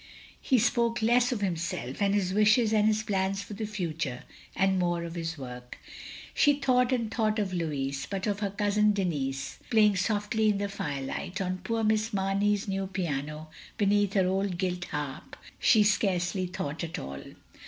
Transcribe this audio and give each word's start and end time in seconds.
He 0.41 0.57
spoke 0.57 1.03
less 1.03 1.31
of 1.31 1.41
himself 1.41 2.01
and 2.01 2.15
his 2.15 2.33
wishes 2.33 2.73
and 2.73 2.87
his 2.87 3.03
plans 3.03 3.43
for 3.43 3.53
the 3.53 3.67
future, 3.67 4.23
and 4.55 4.79
more 4.79 5.03
of 5.03 5.13
his 5.13 5.37
work. 5.37 5.77
She 6.33 6.53
thought 6.59 6.91
and 6.91 7.13
thought 7.13 7.37
of 7.37 7.51
Lotiis,— 7.53 8.07
^but 8.11 8.25
of 8.25 8.39
her 8.39 8.49
cousin 8.49 8.93
Denis, 8.93 9.59
playing 9.69 9.97
softly 9.97 10.49
in 10.49 10.57
the 10.57 10.69
firelight, 10.69 11.39
on 11.39 11.59
poor 11.59 11.83
Miss 11.83 12.13
Mamey's 12.15 12.67
new 12.67 12.87
piano, 12.87 13.49
beneath 13.77 14.13
her 14.13 14.25
old 14.25 14.57
gilt 14.57 14.85
harp— 14.85 15.35
^he 15.61 15.85
scarcely 15.85 16.47
thought 16.47 16.83
at 16.83 16.97
all. 16.97 17.21